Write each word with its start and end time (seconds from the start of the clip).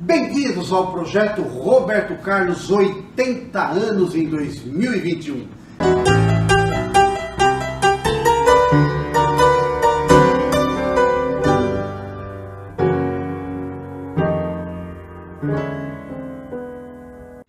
Bem-vindos 0.00 0.72
ao 0.72 0.92
projeto 0.92 1.42
Roberto 1.42 2.14
Carlos 2.22 2.70
80 2.70 3.60
anos 3.60 4.14
em 4.14 4.28
2021. 4.28 5.48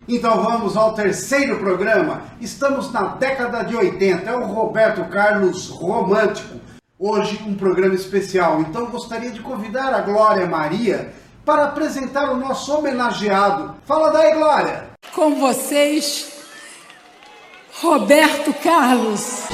Então 0.08 0.42
vamos 0.42 0.76
ao 0.76 0.92
terceiro 0.94 1.60
programa. 1.60 2.22
Estamos 2.40 2.92
na 2.92 3.14
década 3.14 3.62
de 3.62 3.76
80. 3.76 4.28
É 4.28 4.36
o 4.36 4.46
Roberto 4.46 5.08
Carlos 5.08 5.68
Romântico. 5.68 6.58
Hoje 6.98 7.40
um 7.46 7.54
programa 7.54 7.94
especial. 7.94 8.60
Então 8.60 8.86
gostaria 8.86 9.30
de 9.30 9.40
convidar 9.40 9.94
a 9.94 10.00
Glória 10.00 10.46
Maria 10.48 11.12
para 11.50 11.64
apresentar 11.64 12.30
o 12.30 12.36
nosso 12.36 12.72
homenageado. 12.72 13.74
Fala 13.84 14.12
daí, 14.12 14.34
Glória! 14.34 14.84
Com 15.12 15.34
vocês, 15.34 16.30
Roberto 17.82 18.54
Carlos. 18.62 19.48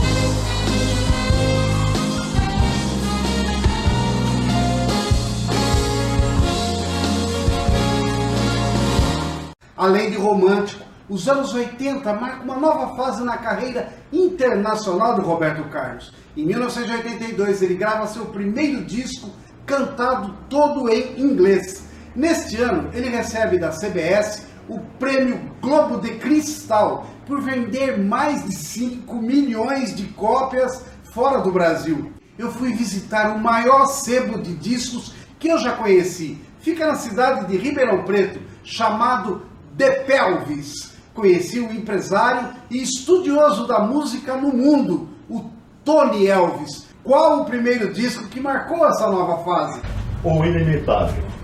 Além 9.75 10.11
de 10.11 10.19
romântico, 10.19 10.85
os 11.09 11.27
anos 11.27 11.55
80 11.55 12.13
marcam 12.13 12.45
uma 12.45 12.59
nova 12.59 12.95
fase 12.95 13.25
na 13.25 13.39
carreira 13.39 13.91
internacional 14.13 15.15
do 15.15 15.23
Roberto 15.23 15.67
Carlos. 15.71 16.13
Em 16.37 16.45
1982, 16.45 17.63
ele 17.63 17.75
grava 17.75 18.07
seu 18.07 18.27
primeiro 18.27 18.85
disco 18.85 19.31
cantado 19.65 20.35
todo 20.51 20.91
em 20.91 21.19
inglês. 21.19 21.86
Neste 22.17 22.57
ano, 22.63 22.89
ele 22.95 23.11
recebe 23.11 23.59
da 23.59 23.69
CBS 23.69 24.47
o 24.67 24.81
prêmio 24.99 25.39
Globo 25.61 26.01
de 26.01 26.15
Cristal 26.15 27.07
por 27.27 27.43
vender 27.43 27.99
mais 27.99 28.43
de 28.43 28.55
5 28.55 29.15
milhões 29.17 29.95
de 29.95 30.05
cópias 30.05 30.83
fora 31.13 31.43
do 31.43 31.53
Brasil. 31.53 32.11
Eu 32.39 32.51
fui 32.51 32.73
visitar 32.73 33.37
o 33.37 33.39
maior 33.39 33.85
sebo 33.85 34.41
de 34.41 34.55
discos 34.55 35.13
que 35.39 35.49
eu 35.49 35.59
já 35.59 35.73
conheci. 35.73 36.41
Fica 36.61 36.87
na 36.87 36.95
cidade 36.95 37.49
de 37.49 37.59
Ribeirão 37.59 38.03
Preto, 38.05 38.41
chamado 38.65 39.43
The 39.77 39.91
Pelvis. 39.91 40.95
Conheci 41.13 41.61
o 41.61 41.71
empresário 41.71 42.49
e 42.71 42.83
estudioso 42.83 43.67
da 43.67 43.81
música 43.81 44.37
no 44.37 44.49
mundo, 44.49 45.11
o 45.29 45.45
Tony 45.85 46.27
Elvis. 46.27 46.87
Qual 47.05 47.43
o 47.43 47.45
primeiro 47.45 47.93
disco 47.93 48.27
que 48.29 48.41
marcou 48.41 48.87
essa 48.87 49.07
nova 49.07 49.45
fase? 49.45 49.83
O 50.25 50.45
Inimitável. 50.45 51.36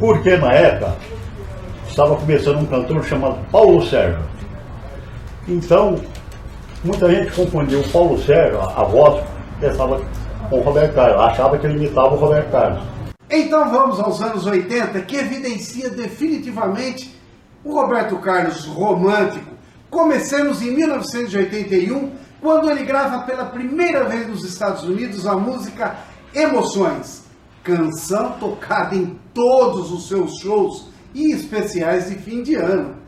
Porque 0.00 0.34
na 0.38 0.50
época 0.54 0.96
estava 1.86 2.16
começando 2.16 2.60
um 2.60 2.66
cantor 2.66 3.04
chamado 3.04 3.38
Paulo 3.52 3.84
Sérgio. 3.84 4.24
Então, 5.46 6.00
muita 6.82 7.10
gente 7.10 7.32
confundiu 7.32 7.80
o 7.80 7.88
Paulo 7.90 8.18
Sérgio, 8.22 8.60
a, 8.60 8.80
a 8.80 8.84
voz, 8.84 9.22
pensava 9.60 10.00
com 10.48 10.58
o 10.58 10.62
Roberto 10.62 10.94
Carlos, 10.94 11.20
achava 11.20 11.58
que 11.58 11.66
ele 11.66 11.76
imitava 11.76 12.14
o 12.14 12.18
Roberto 12.18 12.50
Carlos. 12.50 12.82
Então 13.28 13.70
vamos 13.70 14.00
aos 14.00 14.22
anos 14.22 14.46
80, 14.46 15.02
que 15.02 15.16
evidencia 15.16 15.90
definitivamente 15.90 17.14
o 17.62 17.74
Roberto 17.74 18.16
Carlos 18.20 18.64
romântico. 18.64 19.52
Comecemos 19.90 20.62
em 20.62 20.70
1981 20.74 22.10
quando 22.40 22.70
ele 22.70 22.84
grava 22.84 23.26
pela 23.26 23.44
primeira 23.44 24.04
vez 24.04 24.26
nos 24.26 24.44
Estados 24.44 24.82
Unidos 24.82 25.26
a 25.26 25.36
música 25.36 25.94
Emoções, 26.34 27.24
canção 27.62 28.32
tocada 28.38 28.94
em 28.94 29.19
todos 29.34 29.92
os 29.92 30.08
seus 30.08 30.38
shows 30.38 30.86
e 31.14 31.32
especiais 31.32 32.08
de 32.08 32.16
fim 32.16 32.42
de 32.42 32.54
ano. 32.54 33.00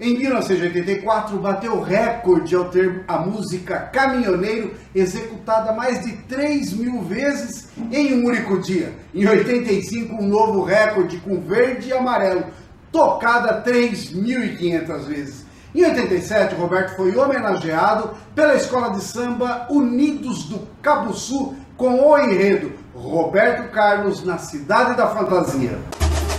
Em 0.00 0.18
1984, 0.18 1.38
bateu 1.38 1.80
recorde 1.80 2.56
ao 2.56 2.64
ter 2.64 3.04
a 3.06 3.18
música 3.18 3.78
Caminhoneiro 3.78 4.74
executada 4.92 5.72
mais 5.72 6.04
de 6.04 6.12
3 6.22 6.72
mil 6.72 7.02
vezes 7.02 7.68
em 7.92 8.14
um 8.14 8.26
único 8.26 8.58
dia. 8.58 8.92
Em 9.14 9.28
85, 9.28 10.16
um 10.16 10.26
novo 10.26 10.64
recorde 10.64 11.18
com 11.18 11.40
verde 11.40 11.90
e 11.90 11.92
amarelo, 11.92 12.46
tocada 12.90 13.62
3.500 13.62 15.04
vezes. 15.04 15.46
Em 15.72 15.84
87, 15.84 16.56
Roberto 16.56 16.96
foi 16.96 17.16
homenageado 17.16 18.10
pela 18.34 18.56
escola 18.56 18.90
de 18.90 19.04
samba 19.04 19.68
Unidos 19.70 20.44
do 20.44 20.66
Cabo 20.82 21.14
Sul 21.14 21.54
com 21.76 22.08
o 22.08 22.18
enredo 22.18 22.81
Roberto 22.94 23.70
Carlos 23.70 24.22
na 24.22 24.36
Cidade 24.36 24.94
da 24.96 25.08
Fantasia. 25.08 25.78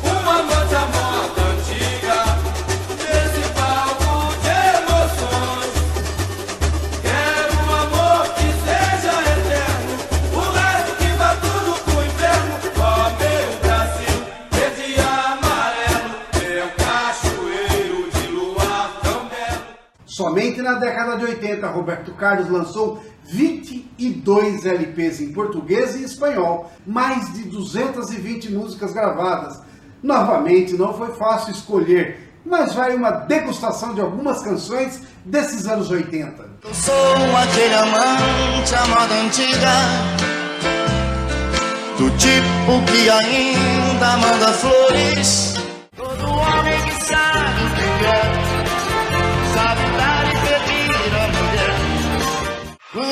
Uma 0.04 0.44
noite 0.44 0.76
à 0.76 0.86
moda 0.86 1.42
antiga, 1.52 2.24
desse 2.98 3.44
palco 3.54 4.34
de 4.44 4.54
emoções. 4.78 5.74
Quero 7.02 7.54
um 7.58 7.70
amor 7.74 8.28
que 8.36 8.48
seja 8.62 9.14
eterno, 9.34 9.94
o 10.32 10.42
resto 10.52 10.96
que 10.98 11.08
vá 11.18 11.36
tudo 11.42 11.72
pro 11.84 12.06
inferno. 12.06 12.54
Ó 12.78 13.10
meu 13.18 13.60
Brasil, 13.60 14.18
verde 14.52 14.86
e 14.92 15.00
amarelo, 15.00 16.12
meu 16.40 16.68
cachoeiro 16.78 18.12
de 18.12 18.28
luar 18.28 18.92
tão 19.02 19.26
belo. 19.26 19.64
Somente 20.06 20.62
na 20.62 20.76
década 20.76 21.18
de 21.18 21.26
80, 21.26 21.68
Roberto 21.68 22.14
Carlos 22.14 22.48
lançou 22.50 23.02
22 23.26 24.66
LPs 24.66 25.22
em 25.22 25.32
português 25.32 25.96
e 25.96 26.04
espanhol, 26.04 26.72
mais 26.86 27.34
de 27.34 27.44
220 27.44 28.52
músicas 28.52 28.94
gravadas. 28.94 29.60
Novamente, 30.02 30.74
não 30.74 30.94
foi 30.94 31.12
fácil 31.14 31.52
escolher, 31.52 32.32
mas 32.46 32.74
vai 32.74 32.96
uma 32.96 33.12
degustação 33.12 33.94
de 33.94 34.02
algumas 34.02 34.42
canções 34.42 35.02
desses 35.24 35.68
anos 35.68 35.90
80. 35.90 36.50
Eu 36.64 36.74
sou 36.74 36.94
aquele 37.42 37.74
amante 37.74 38.76
à 38.76 38.88
moda 38.88 39.14
antiga 39.16 39.70
Do 41.98 42.10
tipo 42.18 42.92
que 42.92 43.10
ainda 43.10 44.18
manda 44.18 44.52
flores 44.54 45.53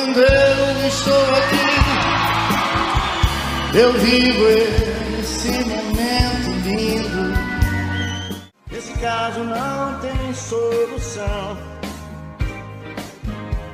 Quando 0.02 0.18
eu 0.18 0.88
estou 0.88 1.24
aqui 1.36 1.62
Eu 3.78 3.92
vivo 3.92 4.48
esse 5.20 5.52
momento 5.64 6.50
lindo 6.64 7.32
Esse 8.72 8.92
caso 8.94 9.44
não 9.44 10.00
tem 10.00 10.34
solução 10.34 11.56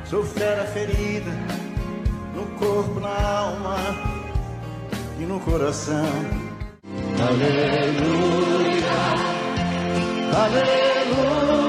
Sou 0.04 0.22
fera 0.22 0.66
ferida 0.66 1.32
no 2.34 2.44
corpo, 2.58 3.00
na 3.00 3.08
alma 3.08 3.78
e 5.18 5.22
no 5.22 5.40
coração. 5.40 6.12
Aleluia, 7.26 8.86
aleluia. 10.36 11.67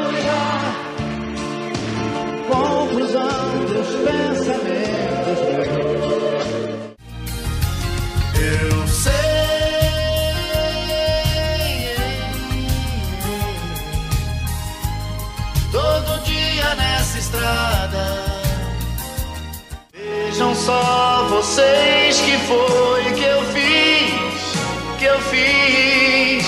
Vejam 20.30 20.54
só 20.54 21.28
vocês 21.28 22.22
que 22.22 22.38
foi 22.46 23.04
que 23.14 23.24
eu 23.24 23.44
fiz, 23.46 25.00
que 25.00 25.06
eu 25.06 25.20
fiz. 25.22 26.46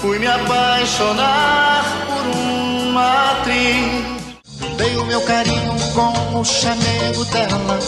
Fui 0.00 0.18
me 0.18 0.26
apaixonar 0.26 1.84
por 2.08 2.26
uma 2.36 3.30
atriz. 3.30 4.74
Dei 4.76 4.96
o 4.96 5.06
meu 5.06 5.20
carinho 5.22 5.76
com 5.94 6.40
o 6.40 6.44
chamego 6.44 7.24
dela. 7.26 7.78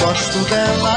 Gosto 0.00 0.38
dela. 0.48 0.96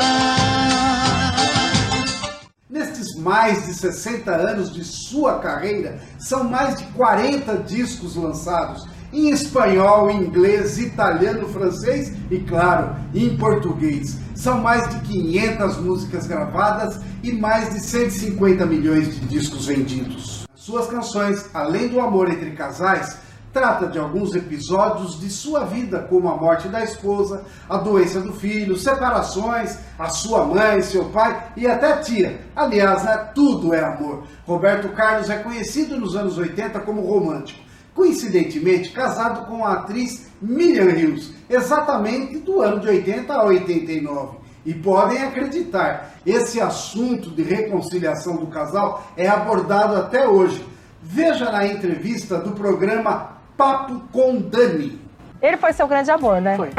Nestes 2.69 3.13
mais 3.17 3.65
de 3.65 3.73
60 3.73 4.31
anos 4.31 4.73
de 4.73 4.85
sua 4.85 5.39
carreira, 5.39 5.99
são 6.17 6.45
mais 6.45 6.77
de 6.77 6.85
40 6.93 7.57
discos 7.57 8.15
lançados 8.15 8.87
em 9.11 9.29
espanhol, 9.29 10.09
inglês, 10.11 10.77
italiano, 10.79 11.47
francês 11.49 12.13
e, 12.29 12.39
claro, 12.39 12.95
em 13.13 13.35
português. 13.37 14.17
São 14.35 14.59
mais 14.59 14.87
de 14.89 14.99
500 15.01 15.77
músicas 15.77 16.27
gravadas 16.27 16.99
e 17.23 17.31
mais 17.31 17.73
de 17.73 17.79
150 17.79 18.65
milhões 18.65 19.13
de 19.13 19.25
discos 19.27 19.65
vendidos. 19.65 20.47
Suas 20.55 20.87
canções, 20.87 21.49
além 21.53 21.87
do 21.87 21.99
amor 21.99 22.29
entre 22.29 22.51
casais, 22.51 23.17
Trata 23.51 23.87
de 23.87 23.97
alguns 23.97 24.35
episódios 24.35 25.19
de 25.19 25.27
sua 25.27 25.65
vida, 25.65 26.05
como 26.07 26.29
a 26.29 26.37
morte 26.37 26.67
da 26.67 26.83
esposa, 26.83 27.43
a 27.67 27.77
doença 27.77 28.21
do 28.21 28.31
filho, 28.31 28.77
separações, 28.77 29.79
a 29.97 30.07
sua 30.07 30.45
mãe, 30.45 30.83
seu 30.83 31.05
pai 31.05 31.51
e 31.57 31.65
até 31.65 31.97
tia. 31.97 32.41
Aliás, 32.55 33.03
né, 33.03 33.17
tudo 33.33 33.73
é 33.73 33.83
amor. 33.83 34.23
Roberto 34.45 34.89
Carlos 34.89 35.31
é 35.31 35.37
conhecido 35.37 35.99
nos 35.99 36.15
anos 36.15 36.37
80 36.37 36.79
como 36.81 37.01
romântico. 37.01 37.68
Coincidentemente, 37.99 38.91
casado 38.91 39.45
com 39.45 39.65
a 39.65 39.73
atriz 39.73 40.29
Miriam 40.41 40.89
Rios, 40.89 41.33
exatamente 41.49 42.37
do 42.37 42.61
ano 42.61 42.79
de 42.79 42.87
80 42.87 43.33
a 43.33 43.43
89. 43.43 44.37
E 44.65 44.73
podem 44.73 45.21
acreditar, 45.21 46.13
esse 46.25 46.61
assunto 46.61 47.29
de 47.29 47.43
reconciliação 47.43 48.37
do 48.37 48.47
casal 48.47 49.03
é 49.17 49.27
abordado 49.27 49.97
até 49.97 50.25
hoje. 50.25 50.65
Veja 51.03 51.51
na 51.51 51.67
entrevista 51.67 52.39
do 52.39 52.51
programa 52.51 53.33
Papo 53.57 54.01
com 54.13 54.37
Dani. 54.37 54.97
Ele 55.41 55.57
foi 55.57 55.73
seu 55.73 55.85
grande 55.85 56.09
amor, 56.09 56.39
né? 56.39 56.55
Foi. 56.55 56.69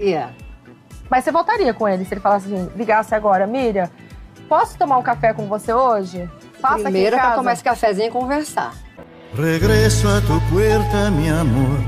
E 0.00 0.14
é. 0.14 0.30
Mas 1.10 1.24
você 1.24 1.30
voltaria 1.30 1.74
com 1.74 1.86
ele 1.86 2.06
se 2.06 2.14
ele 2.14 2.22
falasse 2.22 2.46
assim, 2.46 2.70
ligasse 2.74 3.14
agora, 3.14 3.46
Miriam, 3.46 3.90
posso 4.48 4.78
tomar 4.78 4.96
um 4.96 5.02
café 5.02 5.34
com 5.34 5.46
você 5.46 5.74
hoje? 5.74 6.26
Passa 6.58 6.84
Primeiro 6.84 7.08
aqui 7.08 7.16
em 7.16 7.18
pra 7.18 7.22
casa. 7.22 7.36
tomar 7.36 7.52
esse 7.52 7.62
cafezinho 7.62 8.08
e 8.08 8.10
conversar. 8.10 8.83
Regreso 9.36 10.08
a 10.08 10.20
tu 10.20 10.38
puerta, 10.50 11.10
mi 11.10 11.28
amor. 11.28 11.78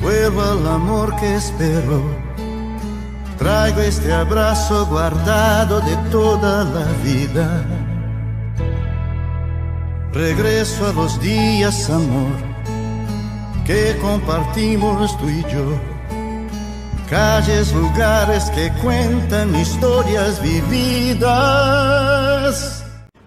Vuelvo 0.00 0.42
al 0.42 0.64
amor 0.66 1.16
que 1.16 1.34
espero. 1.34 2.02
Traigo 3.36 3.80
este 3.80 4.12
abrazo 4.12 4.86
guardado 4.86 5.80
de 5.80 5.96
toda 6.10 6.62
la 6.62 6.86
vida. 7.02 7.64
Regreso 10.12 10.86
a 10.86 10.92
los 10.92 11.20
días, 11.20 11.90
amor, 11.90 12.32
que 13.66 13.96
compartimos 14.00 15.18
tú 15.18 15.28
y 15.28 15.42
yo. 15.52 15.78
Calles, 17.08 17.72
lugares 17.72 18.44
que 18.50 18.70
cuentan 18.82 19.56
historias 19.56 20.40
vividas. 20.40 21.30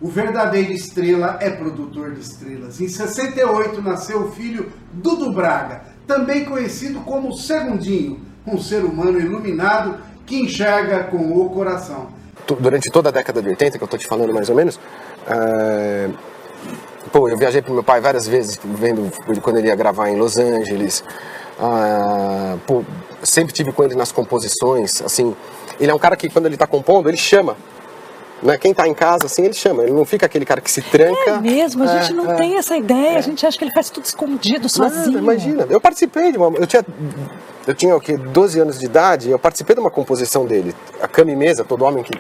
O 0.04 0.10
verdadeiro 0.10 0.74
estrela 0.74 1.38
é 1.40 1.50
produtor 1.50 2.12
de 2.12 2.20
estrelas. 2.20 2.82
Em 2.82 2.90
68 2.90 3.82
nasceu 3.82 4.24
o 4.24 4.32
filho 4.34 4.70
Dudu 4.92 5.32
Braga, 5.32 5.84
também 6.06 6.44
conhecido 6.44 7.00
como 7.06 7.32
Segundinho, 7.32 8.20
um 8.46 8.60
ser 8.60 8.84
humano 8.84 9.18
iluminado 9.18 9.98
que 10.26 10.42
enxerga 10.42 11.06
com 11.06 11.32
o 11.32 11.50
coração. 11.52 12.10
durante 12.60 12.92
toda 12.92 13.08
a 13.08 13.12
década 13.14 13.42
de 13.42 13.48
80, 13.48 13.78
que 13.78 13.84
eu 13.86 13.88
tô 13.88 13.98
te 13.98 14.06
falando 14.06 14.34
mais 14.34 14.50
ou 14.50 14.56
menos, 14.56 14.78
é, 15.26 16.10
pô, 17.10 17.30
eu 17.30 17.38
viajei 17.38 17.62
pro 17.62 17.74
meu 17.74 17.84
pai 17.84 18.02
várias 18.02 18.28
vezes, 18.28 18.60
vendo 18.62 19.10
quando 19.42 19.60
ele 19.60 19.68
ia 19.68 19.76
gravar 19.76 20.10
em 20.10 20.18
Los 20.18 20.38
Angeles. 20.38 21.02
Ah, 21.58 22.58
pô, 22.68 22.84
sempre 23.24 23.54
tive 23.54 23.72
com 23.72 23.86
ele 23.86 23.96
nas 23.96 24.12
composições, 24.12 25.02
assim, 25.02 25.34
ele 25.80 25.90
é 25.90 25.96
um 25.96 26.00
cara 26.00 26.18
que 26.18 26.30
quando 26.30 26.48
ele 26.48 26.58
tá 26.58 26.68
compondo, 26.68 27.08
ele 27.08 27.16
chama. 27.16 27.56
Né? 28.42 28.58
Quem 28.58 28.74
tá 28.74 28.88
em 28.88 28.94
casa, 28.94 29.26
assim, 29.28 29.44
ele 29.46 29.54
chama. 29.54 29.84
Ele 29.84 29.94
não 29.94 30.04
fica 30.06 30.26
aquele 30.26 30.46
cara 30.46 30.60
que 30.60 30.70
se 30.72 30.82
tranca. 30.82 31.32
É 31.32 31.38
mesmo, 31.40 31.84
a 31.84 31.88
gente 32.00 32.14
não 32.14 32.32
é. 32.32 32.36
tem 32.36 32.58
essa 32.58 32.76
ideia, 32.76 33.18
a 33.18 33.22
gente 33.22 33.46
acha 33.46 33.58
que 33.58 33.64
ele 33.64 33.72
faz 33.74 33.90
tudo 33.90 34.04
escondido, 34.06 34.68
sozinho. 34.68 35.06
Nada, 35.06 35.20
imagina. 35.20 35.66
Eu 35.70 35.80
participei 35.80 36.32
de 36.32 36.38
uma. 36.38 36.58
Eu 36.58 36.68
tinha, 36.68 36.86
eu 37.68 37.74
tinha 37.74 37.96
o 37.96 38.02
quê? 38.02 38.18
12 38.18 38.60
anos 38.60 38.80
de 38.80 38.86
idade, 38.86 39.30
eu 39.30 39.40
participei 39.40 39.76
de 39.76 39.80
uma 39.82 39.92
composição 39.92 40.46
dele. 40.46 40.76
A 41.02 41.08
cama 41.08 41.32
e 41.32 41.36
mesa, 41.36 41.64
todo 41.64 41.86
homem 41.86 42.04
que. 42.04 42.12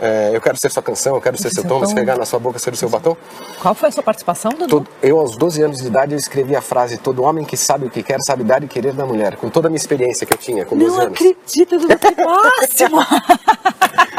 é, 0.00 0.30
eu 0.32 0.40
quero 0.40 0.56
ser 0.56 0.70
sua 0.70 0.82
canção, 0.82 1.14
eu 1.16 1.20
quero 1.20 1.36
ser 1.36 1.50
seu 1.50 1.60
Seu 1.62 1.70
tom, 1.70 1.80
tom. 1.80 1.84
esfregar 1.84 2.16
na 2.18 2.24
sua 2.24 2.38
boca, 2.38 2.58
ser 2.58 2.72
o 2.72 2.76
seu 2.76 2.88
batom. 2.88 3.14
Qual 3.60 3.74
foi 3.74 3.90
a 3.90 3.92
sua 3.92 4.02
participação, 4.02 4.50
Dudu? 4.52 4.66
Todo- 4.68 4.88
eu, 5.02 5.18
aos 5.20 5.36
12 5.36 5.60
anos 5.62 5.78
de 5.78 5.86
idade, 5.88 6.12
eu 6.14 6.18
escrevi 6.18 6.56
a 6.56 6.62
frase: 6.62 6.96
Todo 6.96 7.22
homem 7.22 7.44
que 7.44 7.56
sabe 7.58 7.84
o 7.86 7.90
que 7.90 8.02
quer, 8.02 8.18
sabe 8.22 8.44
dar 8.44 8.64
e 8.64 8.66
querer 8.66 8.94
da 8.94 9.04
mulher. 9.04 9.36
Com 9.36 9.50
toda 9.50 9.68
a 9.68 9.70
minha 9.70 9.76
experiência 9.76 10.26
que 10.26 10.32
eu 10.32 10.38
tinha, 10.38 10.64
com 10.64 10.74
12 10.78 10.90
Não 10.96 11.02
anos. 11.02 11.12
acredito, 11.12 11.78
Dudu, 11.78 11.98
que 11.98 12.24
máximo! 12.24 13.00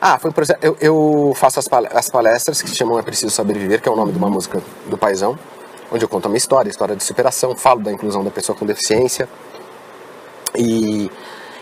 Ah, 0.00 0.18
foi 0.18 0.30
um 0.30 0.32
projeto. 0.32 0.58
Eu, 0.62 0.76
eu 0.80 1.32
faço 1.36 1.58
as, 1.58 1.68
pal- 1.68 1.86
as 1.92 2.08
palestras 2.08 2.62
que 2.62 2.70
se 2.70 2.76
chamam 2.76 2.98
É 2.98 3.02
Preciso 3.02 3.30
Saber 3.30 3.58
Viver, 3.58 3.80
que 3.80 3.88
é 3.88 3.92
o 3.92 3.96
nome 3.96 4.12
de 4.12 4.18
uma 4.18 4.30
música 4.30 4.62
do 4.86 4.96
Paizão, 4.96 5.38
onde 5.92 6.04
eu 6.04 6.08
conto 6.08 6.26
a 6.26 6.28
minha 6.28 6.38
história, 6.38 6.68
a 6.68 6.72
história 6.72 6.96
de 6.96 7.04
superação, 7.04 7.54
falo 7.54 7.80
da 7.80 7.92
inclusão 7.92 8.24
da 8.24 8.30
pessoa 8.30 8.56
com 8.56 8.64
deficiência. 8.64 9.28
E 10.56 11.10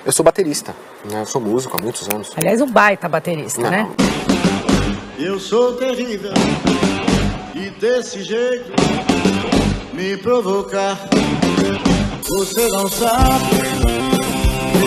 eu 0.06 0.12
sou 0.12 0.24
baterista, 0.24 0.74
né? 1.10 1.20
eu 1.22 1.26
sou 1.26 1.40
músico 1.40 1.76
há 1.78 1.82
muitos 1.82 2.08
anos. 2.08 2.30
Aliás, 2.36 2.60
um 2.60 2.70
baita 2.70 3.08
baterista, 3.08 3.60
Não. 3.60 3.70
né? 3.70 3.88
Eu 5.18 5.40
sou 5.40 5.72
terrível 5.74 6.30
e 7.54 7.70
desse 7.70 8.22
jeito 8.22 8.70
me 9.92 10.16
provocar. 10.16 10.96
Você 12.28 12.68
não 12.68 12.88
sabe 12.88 13.56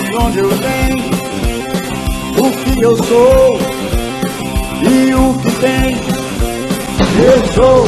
de 0.09 0.15
onde 0.15 0.39
eu 0.39 0.49
venho, 0.49 1.10
o 2.41 2.51
que 2.51 2.81
eu 2.81 2.97
sou 2.97 3.59
e 4.81 5.13
o 5.13 5.37
que 5.41 5.51
tem. 5.59 5.95
Eu 7.23 7.53
sou. 7.53 7.85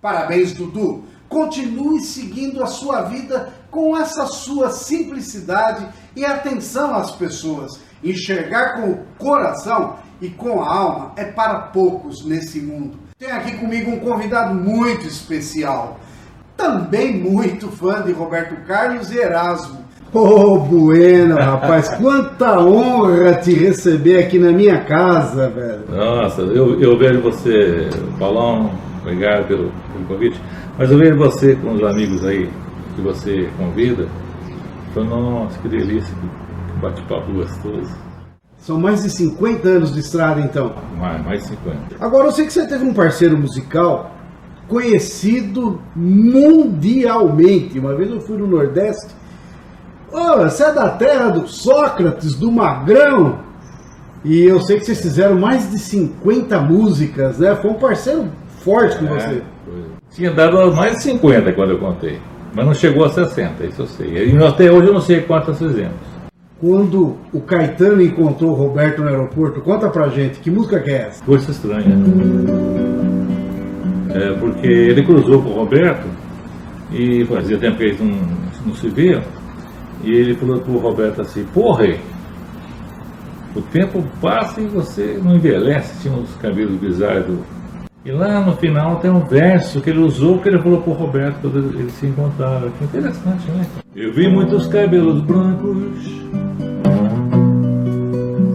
Parabéns, 0.00 0.52
Dudu. 0.52 1.04
Continue 1.28 2.00
seguindo 2.00 2.62
a 2.62 2.66
sua 2.66 3.02
vida 3.02 3.52
com 3.68 3.96
essa 3.96 4.26
sua 4.26 4.70
simplicidade 4.70 5.88
e 6.14 6.24
atenção 6.24 6.94
às 6.94 7.10
pessoas. 7.10 7.80
Enxergar 8.02 8.76
com 8.76 8.92
o 8.92 9.04
coração 9.18 9.98
e 10.20 10.28
com 10.28 10.60
a 10.62 10.68
alma 10.68 11.12
é 11.16 11.24
para 11.24 11.54
poucos 11.58 12.24
nesse 12.24 12.60
mundo. 12.60 12.98
Tenho 13.18 13.34
aqui 13.34 13.58
comigo 13.58 13.90
um 13.90 13.98
convidado 14.00 14.54
muito 14.54 15.06
especial, 15.06 15.98
também 16.56 17.16
muito 17.18 17.68
fã 17.68 18.02
de 18.02 18.12
Roberto 18.12 18.56
Carlos 18.66 19.10
e 19.10 19.18
Erasmo. 19.18 19.80
Ô, 20.12 20.58
Bueno, 20.58 21.36
rapaz, 21.36 21.88
quanta 21.96 22.58
honra 22.58 23.34
te 23.34 23.54
receber 23.54 24.18
aqui 24.18 24.38
na 24.38 24.50
minha 24.50 24.84
casa, 24.84 25.48
velho. 25.48 25.84
Nossa, 25.88 26.42
eu, 26.42 26.80
eu 26.80 26.98
vejo 26.98 27.20
você, 27.20 27.88
Paulão, 28.18 28.72
obrigado 29.00 29.46
pelo, 29.46 29.70
pelo 29.92 30.04
convite, 30.08 30.40
mas 30.76 30.90
eu 30.90 30.98
vejo 30.98 31.16
você 31.16 31.54
com 31.56 31.74
os 31.74 31.82
amigos 31.84 32.24
aí 32.24 32.50
que 32.96 33.00
você 33.00 33.48
convida. 33.56 34.08
Falei, 34.92 35.08
nossa, 35.08 35.58
que 35.60 35.68
delícia, 35.68 36.12
que 36.16 36.80
bate-papo 36.80 37.32
gostoso. 37.32 38.09
São 38.60 38.78
mais 38.78 39.02
de 39.02 39.10
50 39.10 39.68
anos 39.68 39.92
de 39.92 40.00
estrada, 40.00 40.40
então. 40.40 40.74
Mais, 40.98 41.24
mais 41.24 41.42
50. 41.44 41.76
Agora, 41.98 42.28
eu 42.28 42.32
sei 42.32 42.46
que 42.46 42.52
você 42.52 42.66
teve 42.66 42.84
um 42.84 42.92
parceiro 42.92 43.36
musical 43.36 44.14
conhecido 44.68 45.80
mundialmente. 45.96 47.78
Uma 47.78 47.94
vez 47.94 48.10
eu 48.10 48.20
fui 48.20 48.36
no 48.36 48.46
Nordeste. 48.46 49.08
Ô, 50.12 50.38
você 50.38 50.64
é 50.64 50.72
da 50.72 50.90
terra 50.90 51.30
do 51.30 51.48
Sócrates, 51.48 52.34
do 52.34 52.52
Magrão. 52.52 53.38
E 54.24 54.42
eu 54.44 54.60
sei 54.60 54.78
que 54.78 54.84
vocês 54.84 55.00
fizeram 55.00 55.38
mais 55.38 55.70
de 55.70 55.78
50 55.78 56.60
músicas, 56.60 57.38
né? 57.38 57.56
Foi 57.56 57.70
um 57.70 57.74
parceiro 57.74 58.28
forte 58.62 58.98
com 58.98 59.06
você. 59.06 59.36
É, 59.36 59.42
foi. 59.64 59.84
Tinha 60.10 60.30
dado 60.30 60.72
mais 60.74 60.96
de 60.96 61.02
50 61.04 61.52
quando 61.52 61.70
eu 61.70 61.78
contei, 61.78 62.20
mas 62.52 62.66
não 62.66 62.74
chegou 62.74 63.04
a 63.04 63.08
60, 63.08 63.64
isso 63.64 63.82
eu 63.82 63.86
sei. 63.86 64.34
E 64.34 64.44
até 64.44 64.70
hoje 64.70 64.88
eu 64.88 64.92
não 64.92 65.00
sei 65.00 65.22
quantas 65.22 65.58
fizemos. 65.58 66.09
Quando 66.60 67.16
o 67.32 67.40
Caetano 67.40 68.02
encontrou 68.02 68.50
o 68.50 68.54
Roberto 68.54 69.00
no 69.00 69.08
aeroporto, 69.08 69.60
conta 69.62 69.88
pra 69.88 70.08
gente, 70.08 70.40
que 70.40 70.50
música 70.50 70.78
que 70.80 70.90
é 70.90 71.06
essa? 71.08 71.24
Força 71.24 71.50
estranha. 71.50 71.96
É, 74.10 74.32
porque 74.38 74.66
ele 74.66 75.02
cruzou 75.02 75.40
com 75.42 75.50
o 75.50 75.54
Roberto 75.54 76.06
e 76.92 77.24
fazia 77.24 77.56
tempo 77.56 77.78
que 77.78 77.84
eles 77.84 78.00
não, 78.00 78.10
não 78.66 78.74
se 78.74 78.88
viam. 78.88 79.22
E 80.04 80.10
ele 80.12 80.34
falou 80.34 80.60
pro 80.60 80.76
Roberto 80.78 81.22
assim, 81.22 81.44
porra, 81.54 81.86
o 83.56 83.62
tempo 83.62 84.04
passa 84.20 84.60
e 84.60 84.66
você 84.66 85.18
não 85.22 85.36
envelhece, 85.36 86.02
tinha 86.02 86.12
uns 86.14 86.34
cabelos 86.36 86.78
bizarros. 86.78 87.24
do- 87.26 87.44
E 88.04 88.10
lá 88.12 88.40
no 88.40 88.54
final 88.56 88.96
tem 88.96 89.10
um 89.10 89.20
verso 89.20 89.80
que 89.80 89.88
ele 89.90 90.00
usou 90.00 90.38
que 90.40 90.48
ele 90.48 90.58
falou 90.58 90.82
pro 90.82 90.92
Roberto 90.92 91.36
quando 91.40 91.78
eles 91.78 91.92
se 91.92 92.06
encontraram. 92.06 92.70
Que 92.78 92.84
interessante, 92.84 93.50
né? 93.50 93.64
Eu 93.96 94.12
vi 94.12 94.28
muitos 94.28 94.66
cabelos 94.68 95.20
brancos 95.22 96.10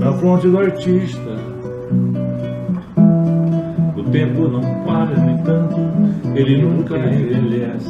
na 0.05 0.13
fronte 0.19 0.47
do 0.47 0.59
artista. 0.59 1.35
O 3.97 4.03
tempo 4.12 4.47
não 4.47 4.62
para, 4.85 5.17
no 5.17 5.31
entanto, 5.31 5.77
ele 6.35 6.62
nunca 6.62 6.95
envelhece. 6.95 7.89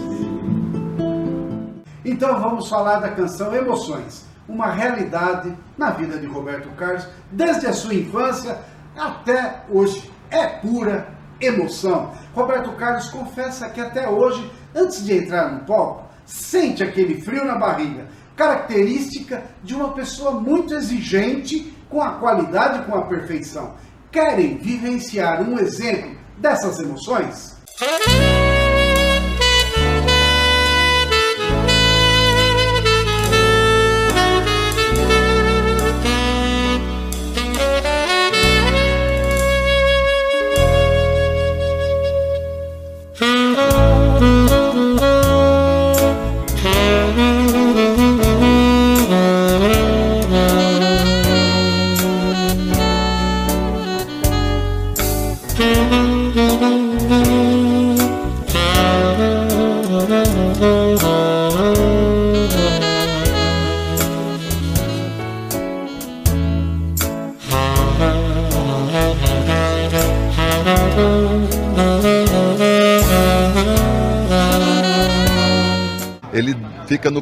Então 2.05 2.39
vamos 2.39 2.69
falar 2.69 3.01
da 3.01 3.09
canção 3.09 3.53
Emoções, 3.53 4.25
uma 4.47 4.67
realidade 4.67 5.53
na 5.77 5.89
vida 5.89 6.17
de 6.17 6.25
Roberto 6.25 6.69
Carlos, 6.77 7.05
desde 7.33 7.67
a 7.67 7.73
sua 7.73 7.93
infância 7.93 8.59
até 8.95 9.63
hoje. 9.69 10.09
É 10.31 10.47
pura 10.47 11.09
emoção. 11.41 12.11
Roberto 12.33 12.71
Carlos 12.77 13.09
confessa 13.09 13.67
que 13.67 13.81
até 13.81 14.07
hoje, 14.07 14.49
antes 14.73 15.03
de 15.03 15.17
entrar 15.17 15.51
no 15.51 15.65
palco, 15.65 16.05
sente 16.23 16.81
aquele 16.81 17.19
frio 17.21 17.43
na 17.43 17.57
barriga, 17.57 18.05
característica 18.37 19.43
de 19.61 19.75
uma 19.75 19.89
pessoa 19.89 20.31
muito 20.31 20.73
exigente 20.73 21.75
com 21.89 22.01
a 22.01 22.11
qualidade 22.13 22.85
com 22.85 22.95
a 22.95 23.03
perfeição. 23.03 23.73
Querem 24.11 24.57
vivenciar 24.57 25.41
um 25.41 25.59
exemplo 25.59 26.15
dessas 26.37 26.79
emoções? 26.79 27.55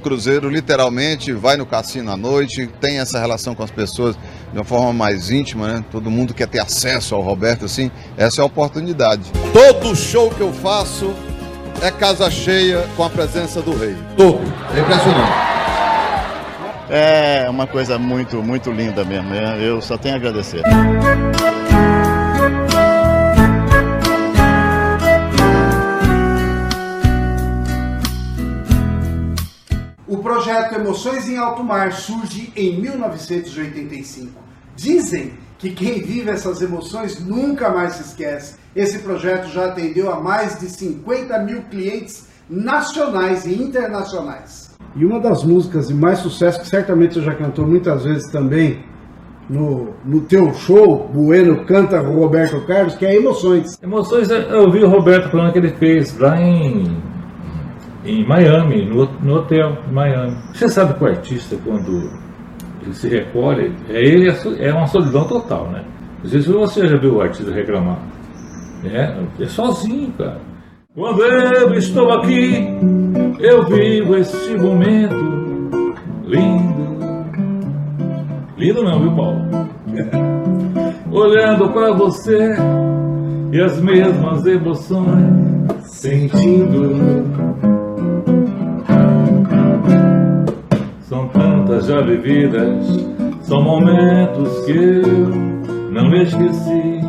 Cruzeiro 0.03 0.49
literalmente, 0.49 1.31
vai 1.33 1.57
no 1.57 1.65
cassino 1.65 2.11
à 2.11 2.17
noite, 2.17 2.69
tem 2.79 2.99
essa 2.99 3.19
relação 3.19 3.55
com 3.55 3.63
as 3.63 3.71
pessoas 3.71 4.15
de 4.51 4.57
uma 4.59 4.63
forma 4.63 4.93
mais 4.93 5.31
íntima, 5.31 5.67
né? 5.67 5.85
Todo 5.89 6.11
mundo 6.11 6.33
quer 6.33 6.47
ter 6.47 6.59
acesso 6.59 7.15
ao 7.15 7.21
Roberto, 7.21 7.65
assim. 7.65 7.89
Essa 8.17 8.41
é 8.41 8.43
a 8.43 8.45
oportunidade. 8.45 9.31
Todo 9.51 9.95
show 9.95 10.29
que 10.29 10.41
eu 10.41 10.53
faço 10.53 11.13
é 11.81 11.89
casa 11.89 12.29
cheia 12.29 12.87
com 12.95 13.03
a 13.03 13.09
presença 13.09 13.61
do 13.61 13.75
rei. 13.75 13.95
Todo. 14.15 14.41
É 14.75 14.79
impressionante. 14.79 15.53
É 16.89 17.47
uma 17.49 17.65
coisa 17.65 17.97
muito, 17.97 18.43
muito 18.43 18.71
linda 18.71 19.03
mesmo. 19.03 19.29
né? 19.29 19.57
Eu 19.59 19.81
só 19.81 19.97
tenho 19.97 20.13
a 20.15 20.17
agradecer. 20.17 20.61
Projeto 30.73 30.79
Emoções 30.79 31.29
em 31.29 31.37
Alto 31.37 31.63
Mar 31.63 31.91
surge 31.93 32.51
em 32.55 32.81
1985. 32.81 34.31
Dizem 34.75 35.33
que 35.57 35.71
quem 35.71 36.01
vive 36.01 36.29
essas 36.29 36.61
emoções 36.61 37.23
nunca 37.23 37.69
mais 37.69 37.93
se 37.93 38.03
esquece. 38.03 38.55
Esse 38.75 38.99
projeto 38.99 39.47
já 39.49 39.67
atendeu 39.67 40.11
a 40.11 40.19
mais 40.19 40.59
de 40.59 40.67
50 40.67 41.39
mil 41.39 41.61
clientes 41.63 42.27
nacionais 42.49 43.45
e 43.45 43.53
internacionais. 43.53 44.71
E 44.95 45.05
uma 45.05 45.19
das 45.19 45.43
músicas 45.43 45.87
de 45.87 45.93
mais 45.93 46.19
sucesso, 46.19 46.59
que 46.61 46.67
certamente 46.67 47.15
você 47.15 47.21
já 47.21 47.35
cantou 47.35 47.65
muitas 47.65 48.03
vezes 48.03 48.31
também 48.31 48.83
no, 49.49 49.93
no 50.05 50.21
teu 50.21 50.53
show, 50.53 51.09
Bueno 51.13 51.65
canta 51.65 52.01
com 52.03 52.15
Roberto 52.15 52.65
Carlos, 52.65 52.95
que 52.95 53.05
é 53.05 53.15
Emoções. 53.15 53.77
Emoções, 53.81 54.29
eu 54.29 54.71
vi 54.71 54.83
o 54.83 54.89
Roberto 54.89 55.29
falando 55.29 55.51
que 55.51 55.59
ele 55.59 55.75
fez 55.75 56.17
lá 56.17 56.39
em, 56.39 56.97
em 58.05 58.25
Miami, 58.25 58.85
no, 58.85 59.05
no 59.21 59.35
hotel 59.35 59.77
em 59.89 59.93
Miami. 59.93 60.35
Você 60.53 60.67
sabe 60.69 60.93
que 60.95 61.03
o 61.03 61.07
artista, 61.07 61.57
quando 61.63 62.09
ele 62.81 62.93
se 62.93 63.07
recolhe, 63.07 63.73
é, 63.89 63.99
ele 63.99 64.29
é, 64.59 64.73
uma 64.73 64.87
solidão 64.87 65.25
total, 65.27 65.69
né? 65.69 65.83
Às 66.23 66.31
vezes 66.31 66.47
você 66.47 66.87
já 66.87 66.97
viu 66.97 67.15
o 67.15 67.21
artista 67.21 67.51
reclamar. 67.51 67.99
É, 68.85 69.17
é 69.39 69.45
sozinho, 69.45 70.11
cara. 70.17 70.41
Quando 70.93 71.23
eu 71.23 71.73
estou 71.73 72.11
aqui, 72.11 72.67
eu 73.39 73.63
vivo 73.63 74.15
este 74.15 74.55
momento 74.57 75.33
lindo. 76.25 76.83
Lindo 78.57 78.83
não, 78.83 79.01
viu, 79.01 79.15
Paulo? 79.15 79.39
Olhando 81.11 81.69
pra 81.71 81.93
você 81.93 82.55
e 83.51 83.61
as 83.61 83.79
mesmas 83.81 84.45
emoções 84.45 85.43
sentindo. 85.83 87.52
Já 91.87 92.01
vividas, 92.01 92.85
são 93.41 93.61
momentos 93.61 94.65
que 94.65 94.71
eu 94.71 95.27
não 95.91 96.15
esqueci. 96.15 97.01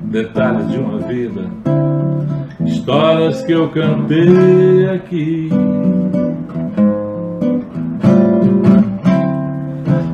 Detalhes 0.00 0.70
de 0.70 0.78
uma 0.78 0.98
vida, 1.00 1.42
histórias 2.64 3.42
que 3.42 3.52
eu 3.52 3.68
cantei 3.70 4.88
aqui. 4.94 5.50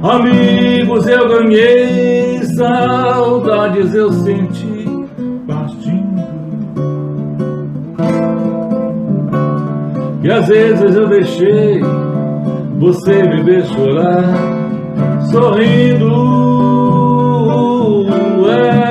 Amigos 0.03 1.07
eu 1.07 1.29
ganhei, 1.29 2.43
saudades 2.45 3.95
eu 3.95 4.13
senti 4.13 4.78
E 10.29 10.31
às 10.31 10.47
vezes 10.47 10.95
eu 10.95 11.09
deixei 11.09 11.81
você 12.79 13.23
me 13.23 13.43
ver 13.45 13.65
chorar, 13.65 14.35
sorrindo. 15.31 16.07
É. 18.85 18.88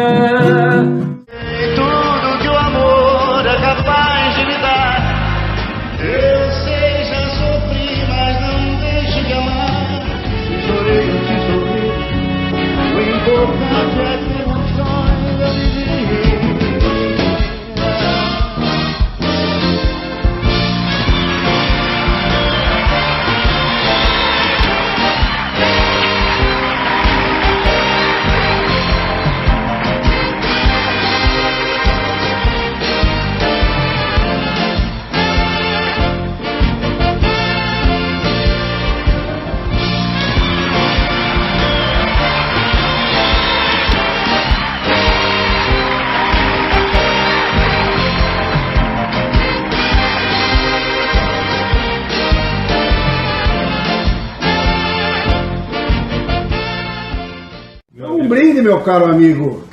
meu 58.68 58.82
caro 58.82 59.06
amigo? 59.06 59.64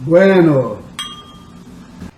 Bueno. 0.00 0.78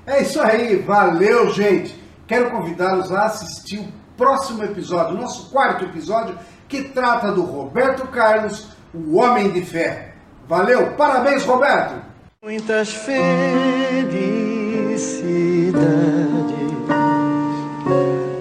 É 0.07 0.23
isso 0.23 0.41
aí, 0.41 0.77
valeu, 0.77 1.51
gente. 1.51 1.95
Quero 2.27 2.51
convidá-los 2.51 3.13
a 3.13 3.25
assistir 3.25 3.81
o 3.81 3.93
próximo 4.17 4.65
episódio, 4.65 5.15
nosso 5.15 5.51
quarto 5.51 5.85
episódio, 5.85 6.39
que 6.67 6.85
trata 6.85 7.31
do 7.33 7.43
Roberto 7.43 8.07
Carlos, 8.09 8.69
o 8.95 9.19
Homem 9.19 9.51
de 9.51 9.61
Fé. 9.61 10.15
Valeu, 10.49 10.93
parabéns, 10.93 11.45
Roberto! 11.45 12.03
Muitas 12.43 12.95
felicidades, 12.95 14.23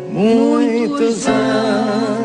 muitos 0.10 1.28
anos. 1.28 2.19